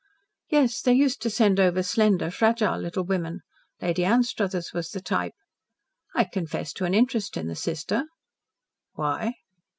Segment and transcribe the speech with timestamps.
[0.49, 3.41] "Yes, they used to send over slender, fragile little women.
[3.83, 5.35] Lady Anstruthers was the type.
[6.15, 8.05] I confess to an interest in the sister."
[8.93, 9.35] "Why?"